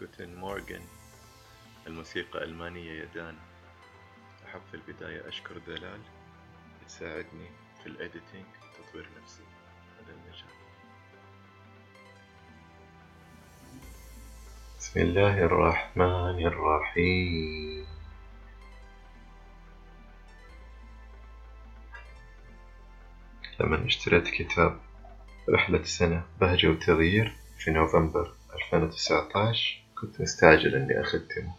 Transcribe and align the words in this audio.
جوتن 0.00 0.34
مورغان 0.34 0.82
الموسيقى 1.86 2.44
ألمانية 2.44 3.02
يدان 3.02 3.36
أحب 4.46 4.60
في 4.70 4.74
البداية 4.74 5.28
أشكر 5.28 5.58
دلال 5.58 6.00
تساعدني 6.86 7.50
في 7.82 7.86
الإديتينج 7.86 8.46
وتطوير 8.62 9.08
نفسي. 9.22 9.42
هذا 9.98 10.12
المجال 10.12 10.50
بسم 14.78 15.00
الله 15.00 15.44
الرحمن 15.44 16.46
الرحيم. 16.46 17.86
لما 23.60 23.86
اشتريت 23.86 24.28
كتاب 24.28 24.80
رحلة 25.48 25.82
سنة 25.82 26.24
بهجة 26.40 26.68
وتغيير 26.68 27.36
في 27.58 27.70
نوفمبر 27.70 28.34
2019 28.54 29.89
كنت 30.00 30.20
مستعجل 30.20 30.74
إني 30.74 31.00
أختمه 31.00 31.54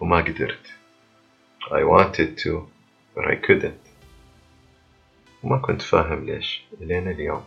وما 0.00 0.16
قدرت. 0.16 0.66
I 1.70 1.82
wanted 1.82 2.38
to 2.44 2.68
but 3.16 3.24
I 3.24 3.34
couldn't. 3.34 3.86
وما 5.42 5.56
كنت 5.56 5.82
فاهم 5.82 6.26
ليش. 6.26 6.62
إلين 6.80 7.08
اليوم. 7.08 7.44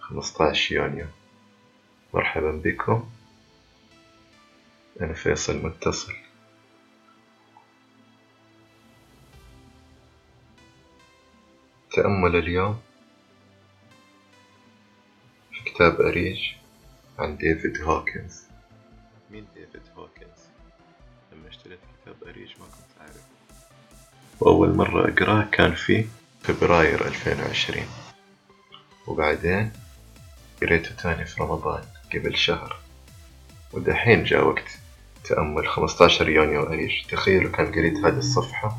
15 0.00 0.74
يونيو. 0.74 1.06
مرحبا 2.14 2.50
بكم. 2.64 3.10
أنا 5.00 5.12
فيصل 5.12 5.56
متصل. 5.56 6.14
تأمل 11.92 12.36
اليوم. 12.36 12.80
في 15.52 15.64
كتاب 15.64 16.00
أريج 16.00 16.52
عن 17.18 17.36
ديفيد 17.36 17.82
هوكنز. 17.82 18.53
مين 19.30 19.46
ديفيد 19.54 19.82
هوكنز؟ 19.96 20.40
لما 21.32 21.48
اشتريت 21.48 21.78
كتاب 22.02 22.16
أريج 22.28 22.48
ما 22.48 22.66
كنت 22.66 23.00
أعرف. 23.00 23.24
وأول 24.40 24.76
مرة 24.76 25.08
أقرأه 25.12 25.48
كان 25.52 25.74
في 25.74 26.06
فبراير 26.42 27.06
2020 27.06 27.86
وبعدين 29.06 29.72
قريته 30.62 30.94
تاني 30.94 31.24
في 31.24 31.42
رمضان 31.42 31.84
قبل 32.14 32.36
شهر. 32.36 32.76
ودحين 33.72 34.24
جاء 34.24 34.46
وقت 34.46 34.78
تأمل 35.24 35.68
15 35.68 36.28
يونيو 36.28 36.62
أريج. 36.62 37.06
تخيلوا 37.10 37.52
كان 37.52 37.66
قريت 37.66 37.96
هذه 37.96 38.18
الصفحة 38.18 38.78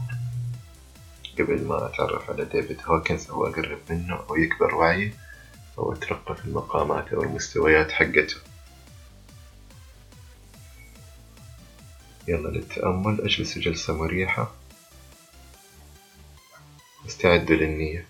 قبل 1.40 1.68
ما 1.68 1.86
أتعرف 1.86 2.30
على 2.30 2.46
ديفيد 2.46 2.82
هوكنز 2.86 3.30
أو 3.30 3.48
أقرب 3.48 3.80
منه 3.90 4.20
أو 4.30 4.36
يكبر 4.36 4.76
وعي 4.76 5.14
أو 5.78 5.94
أترقى 5.94 6.36
في 6.36 6.46
المقامات 6.46 7.14
أو 7.14 7.24
المستويات 7.24 7.92
حقته. 7.92 8.36
يلا 12.28 12.48
للتأمل 12.50 13.22
أجلس 13.22 13.58
جلسة 13.58 13.98
مريحة. 13.98 14.56
استعدوا 17.08 17.56
للنية. 17.56 18.08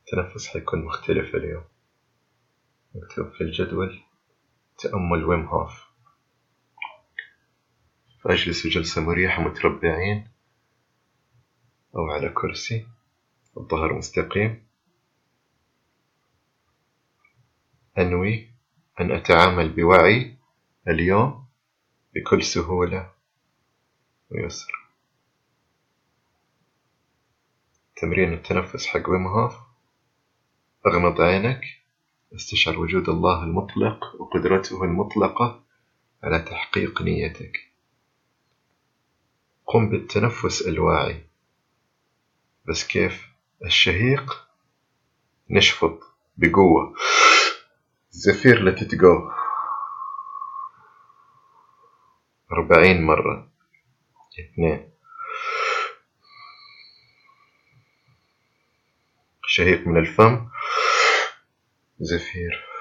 التنفس 0.00 0.46
حيكون 0.46 0.84
مختلف 0.84 1.34
اليوم. 1.34 1.64
مكتوب 2.94 3.32
في 3.32 3.40
الجدول. 3.40 4.02
تأمل 4.78 5.24
ويم 5.24 5.46
هوف 5.46 5.85
فأجلسوا 8.26 8.70
جلسة 8.70 9.02
مريحة 9.02 9.42
متربعين 9.42 10.28
أو 11.96 12.10
على 12.10 12.28
كرسي 12.28 12.86
الظهر 13.56 13.92
مستقيم. 13.92 14.66
أنوي 17.98 18.50
أن 19.00 19.10
أتعامل 19.10 19.68
بوعي 19.68 20.36
اليوم 20.88 21.46
بكل 22.14 22.42
سهولة 22.42 23.12
ويسر. 24.30 24.72
تمرين 27.96 28.32
التنفس 28.32 28.86
حق 28.86 29.10
ويم 29.10 29.26
هوف 29.26 29.54
أغمض 30.86 31.20
عينك. 31.20 31.64
استشعر 32.34 32.78
وجود 32.78 33.08
الله 33.08 33.44
المطلق 33.44 34.20
وقدرته 34.20 34.84
المطلقة 34.84 35.64
على 36.22 36.38
تحقيق 36.38 37.02
نيتك. 37.02 37.75
قم 39.66 39.88
بالتنفس 39.90 40.62
الواعي. 40.62 41.26
بس 42.68 42.86
كيف؟ 42.86 43.26
الشهيق 43.64 44.48
نشفط 45.50 46.00
بقوة. 46.36 46.94
زفير 48.10 48.64
لتتجو 48.64 49.30
أربعين 52.52 53.02
مرة. 53.02 53.52
اثنين. 54.40 54.90
شهيق 59.46 59.86
من 59.86 59.96
الفم. 59.96 60.48
زفير. 62.00 62.75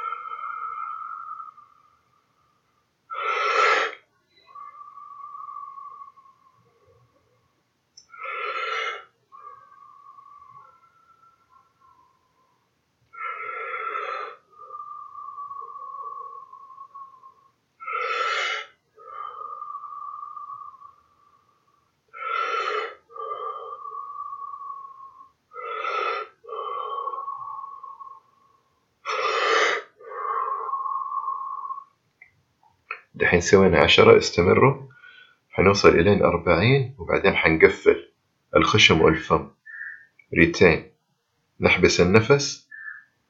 دحين 33.15 33.41
سوينا 33.41 33.79
عشرة 33.79 34.17
استمروا. 34.17 34.87
حنوصل 35.51 35.89
إلين 35.89 36.23
أربعين 36.23 36.95
وبعدين 36.97 37.35
حنقفل 37.35 38.11
الخشم 38.55 39.01
والفم. 39.01 39.51
ريتين. 40.37 40.91
نحبس 41.59 42.01
النفس 42.01 42.69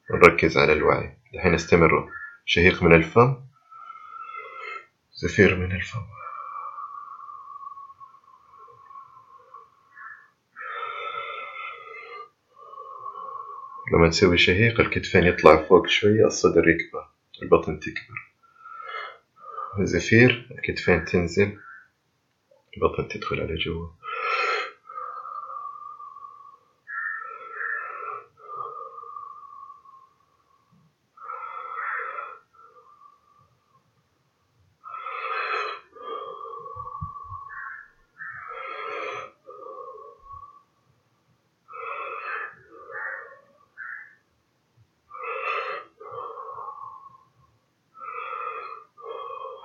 ونركز 0.10 0.58
على 0.58 0.74
الوعي. 0.74 1.18
دحين 1.34 1.54
استمروا. 1.54 2.10
شهيق 2.46 2.84
من 2.84 2.94
الفم. 2.96 3.38
زفير 5.14 5.56
من 5.56 5.76
الفم. 5.76 6.02
لما 13.94 14.10
تسوي 14.10 14.38
شهيق 14.38 14.80
الكتفين 14.80 15.24
يطلع 15.24 15.56
فوق 15.56 15.88
شوية 15.88 16.26
الصدر 16.26 16.70
يكبر 16.70 17.10
البطن 17.44 17.80
تكبر. 17.80 18.35
زفير 19.84 20.48
الكتفين 20.52 21.06
تنزل؟ 21.06 21.58
البطن 22.78 23.08
تدخل 23.08 23.40
على 23.42 23.56
جوا. 23.56 23.88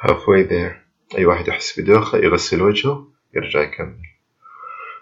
Halfway 0.02 0.48
there 0.48 0.74
أي 1.18 1.24
واحد 1.24 1.48
يحس 1.48 1.80
بدوخة 1.80 2.18
يغسل 2.18 2.62
وجهه 2.62 3.08
يرجع 3.34 3.60
يكمل. 3.60 4.02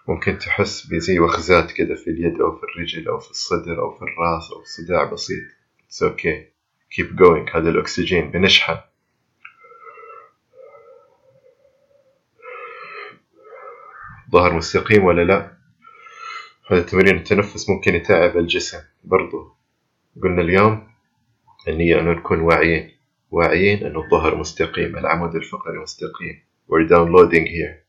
ممكن 0.08 0.38
تحس 0.38 0.86
بزي 0.86 1.18
وخزات 1.18 1.72
كده 1.72 1.94
في 1.94 2.10
اليد 2.10 2.40
أو 2.40 2.56
في 2.56 2.62
الرجل 2.64 3.08
أو 3.08 3.18
في 3.18 3.30
الصدر 3.30 3.78
أو 3.78 3.98
في 3.98 4.02
الرأس 4.02 4.52
أو 4.52 4.60
في 4.60 4.68
صداع 4.68 5.04
بسيط. 5.04 5.44
It's 5.90 6.02
okay. 6.02 6.52
Keep 6.90 7.18
going. 7.18 7.56
هذا 7.56 7.70
الأكسجين 7.70 8.30
بنشحن. 8.30 8.76
ظهر 14.32 14.52
مستقيم 14.52 15.04
ولا 15.04 15.24
لا؟ 15.24 15.58
هذا 16.70 16.82
تمرين 16.82 17.16
التنفس 17.16 17.70
ممكن 17.70 17.94
يتعب 17.94 18.36
الجسم 18.36 18.78
برضو. 19.04 19.56
قلنا 20.22 20.42
اليوم 20.42 20.88
النية 21.68 22.00
أنه 22.00 22.12
نكون 22.12 22.40
واعيين. 22.40 22.97
واعيين 23.30 23.86
أنه 23.86 24.04
الظهر 24.04 24.34
مستقيم 24.34 24.98
العمود 24.98 25.34
الفقري 25.34 25.78
مستقيم. 25.78 26.44
We're 26.68 26.88
downloading 26.88 27.46
here. 27.46 27.88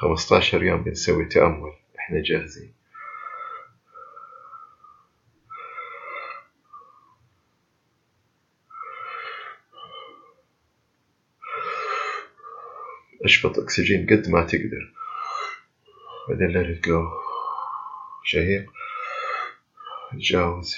خمسطاشر 0.00 0.62
يوم 0.62 0.82
بنسوي 0.82 1.24
تأمل. 1.24 1.72
إحنا 1.98 2.22
جاهزين. 2.22 2.74
أشفط 13.24 13.58
أكسجين 13.58 14.06
قد 14.06 14.28
ما 14.28 14.42
تقدر. 14.42 14.92
بعدين 16.28 16.52
let 16.52 16.78
it 16.78 16.86
go. 16.86 17.00
شهيق. 18.24 18.75
تجاوز 20.16 20.76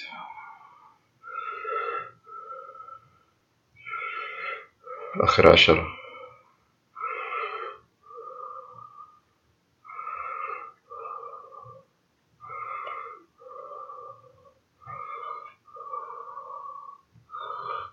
آخر 5.22 5.52
عشرة. 5.52 5.86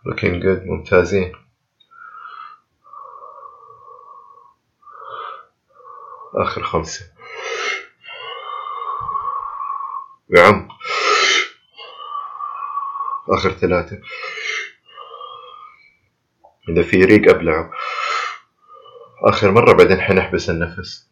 Looking 0.05 0.41
good 0.43 0.67
ممتازين 0.69 1.35
آخر 6.35 6.63
خمسة. 6.63 7.05
بعمق 10.29 10.74
آخر 13.29 13.51
ثلاثة. 13.51 14.01
إذا 16.69 16.83
في 16.83 17.05
ريق 17.05 17.35
أبلعه. 17.35 17.71
آخر 19.23 19.51
مرة 19.51 19.73
بعدين 19.73 20.01
حنحبس 20.01 20.49
النفس. 20.49 21.09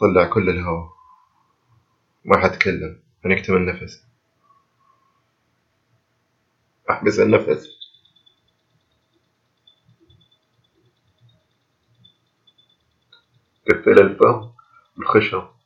طلع 0.00 0.24
كل 0.24 0.50
الهواء. 0.50 0.90
ما 2.24 2.38
حتكلم. 2.38 3.02
حنكتم 3.24 3.56
النفس. 3.56 4.04
أحبس 6.90 7.18
النفس. 7.18 7.68
قفل 13.70 14.02
الفم 14.02 14.50
الخشب. 14.98 15.57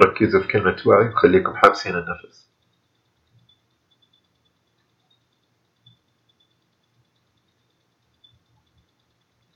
ركزوا 0.00 0.40
في 0.40 0.48
كلمة 0.48 0.82
وعي 0.86 1.08
وخليكم 1.08 1.56
حابسين 1.56 1.92
النفس. 1.96 2.50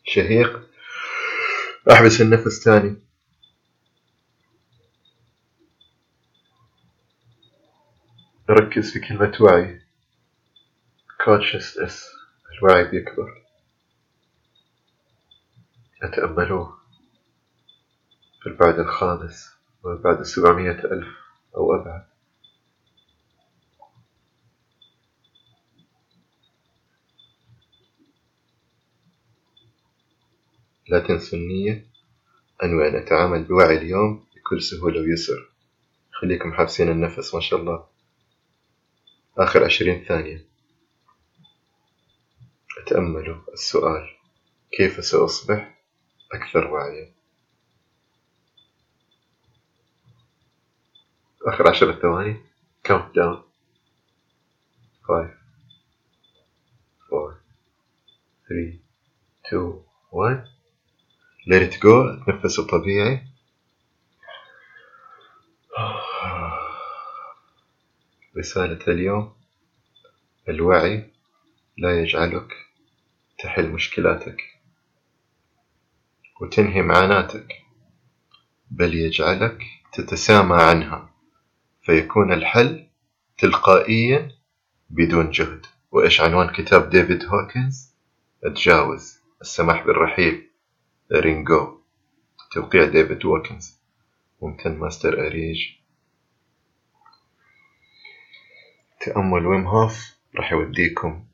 شهيق 0.04 0.68
أحبس 1.90 2.20
النفس 2.20 2.64
تاني 2.64 2.96
ركز 8.50 8.92
في 8.92 9.00
كلمة 9.00 9.38
وعي 9.40 9.80
consciousness 11.22 11.94
الوعي 12.52 12.84
بيكبر. 12.84 13.44
أتأملوه 16.02 16.78
في 18.42 18.46
البعد 18.46 18.78
الخامس. 18.78 19.54
بعد 19.84 20.18
السبعمية 20.18 20.70
ألف 20.70 21.08
أو 21.56 21.74
أبعد. 21.74 22.06
لا 30.88 30.98
تنسوا 30.98 31.38
النية. 31.38 31.86
أنوي 32.62 32.88
أن 32.88 32.96
أتعامل 32.96 33.44
بوعي 33.44 33.78
اليوم 33.78 34.26
بكل 34.36 34.62
سهولة 34.62 35.00
ويسر. 35.00 35.50
خليكم 36.10 36.52
حابسين 36.52 36.88
النفس 36.88 37.34
ما 37.34 37.40
شاء 37.40 37.60
الله. 37.60 37.86
آخر 39.38 39.64
عشرين 39.64 40.04
ثانية. 40.04 40.44
أتأملوا 42.78 43.40
السؤال. 43.52 44.08
كيف 44.72 45.04
سأصبح 45.04 45.78
أكثر 46.32 46.66
وعيا؟ 46.66 47.13
آخر 51.46 51.68
عشرة 51.68 51.92
ثواني. 51.92 52.36
countdown 52.84 53.42
five 55.08 55.30
four 57.08 57.36
three 58.48 58.80
two 59.50 59.80
one 60.12 60.44
let 61.48 61.62
it 61.62 61.74
go. 61.80 62.24
تنفس 62.26 62.60
طبيعي. 62.60 63.26
رسالة 68.38 68.78
اليوم. 68.88 69.34
الوعي 70.48 71.10
لا 71.78 72.00
يجعلك 72.00 72.52
تحل 73.38 73.70
مشكلاتك 73.70 74.42
وتنهي 76.40 76.82
معاناتك 76.82 77.62
بل 78.70 78.94
يجعلك 78.94 79.62
تتسامى 79.92 80.62
عنها. 80.62 81.13
فيكون 81.84 82.32
الحل 82.32 82.88
تلقائيا 83.38 84.28
بدون 84.90 85.30
جهد. 85.30 85.66
وإيش 85.92 86.20
عنوان 86.20 86.48
كتاب 86.48 86.90
ديفيد 86.90 87.24
هوكنز؟ 87.24 87.94
أتجاوز 88.44 89.20
السماح 89.40 89.86
بالرحيل 89.86 90.50
letting 91.12 91.60
go. 91.60 91.80
توقيع 92.52 92.84
ديفيد 92.84 93.26
هوكنز. 93.26 93.80
ممتن 94.42 94.78
ماستر 94.78 95.26
أريج. 95.26 95.68
تأمل 99.00 99.46
ويم 99.46 99.66
هوف 99.66 100.16
راح 100.36 100.52
يوديكم 100.52 101.24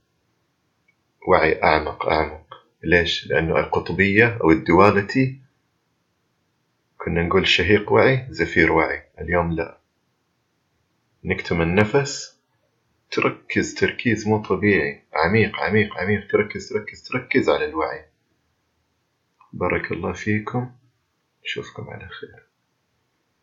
وعي 1.29 1.63
أعمق 1.63 2.07
أعمق. 2.07 2.55
ليش؟ 2.83 3.27
لأنه 3.27 3.59
القطبية 3.59 4.39
أو 4.43 4.51
الدوالتي 4.51 5.41
كنا 6.99 7.23
نقول 7.23 7.47
شهيق 7.47 7.93
وعي 7.93 8.27
زفير 8.31 8.73
وعي. 8.73 9.03
اليوم 9.21 9.53
لا. 9.53 9.80
نكتم 11.25 11.63
النفس. 11.63 12.41
تركز 13.11 13.75
تركيز 13.75 14.29
مو 14.29 14.43
طبيعي. 14.43 15.03
عميق 15.13 15.61
عميق 15.61 15.99
عميق. 15.99 16.31
تركز 16.31 16.69
تركز 16.69 17.03
تركز 17.03 17.49
على 17.49 17.65
الوعي. 17.65 18.05
بارك 19.53 19.93
الله 19.93 20.13
فيكم. 20.13 20.71
نشوفكم 21.45 21.91
على 21.91 22.09
خير. 22.09 22.50